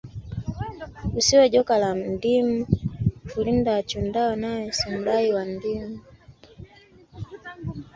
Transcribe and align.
Usiwe 1.19 1.45
joka 1.53 1.75
wa 1.81 1.91
ndimu 2.13 2.59
kulinda 3.31 3.69
wachundao 3.77 4.33
nawe 4.41 4.63
simlai 4.77 5.27
wa 5.35 5.43
ndimu 5.53 5.97